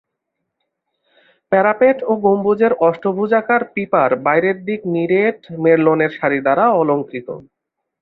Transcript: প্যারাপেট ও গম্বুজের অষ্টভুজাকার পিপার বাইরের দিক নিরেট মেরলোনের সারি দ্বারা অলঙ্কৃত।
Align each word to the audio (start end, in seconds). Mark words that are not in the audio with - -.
প্যারাপেট 1.51 1.97
ও 2.03 2.21
গম্বুজের 2.25 2.73
অষ্টভুজাকার 2.87 3.61
পিপার 3.75 4.09
বাইরের 4.25 4.57
দিক 4.67 4.81
নিরেট 4.93 5.39
মেরলোনের 5.63 6.11
সারি 6.19 6.39
দ্বারা 6.45 6.65
অলঙ্কৃত। 6.79 7.27